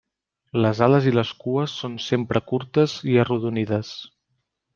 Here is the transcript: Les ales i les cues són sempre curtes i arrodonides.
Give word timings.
Les 0.65 0.79
ales 0.85 1.09
i 1.11 1.13
les 1.15 1.33
cues 1.43 1.75
són 1.81 1.99
sempre 2.07 2.41
curtes 2.53 2.97
i 3.13 3.19
arrodonides. 3.27 3.93